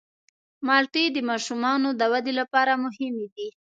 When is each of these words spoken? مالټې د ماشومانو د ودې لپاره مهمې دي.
مالټې 0.65 1.03
د 1.11 1.17
ماشومانو 1.29 1.89
د 1.99 2.01
ودې 2.11 2.33
لپاره 2.39 2.81
مهمې 2.83 3.27
دي. 3.35 3.47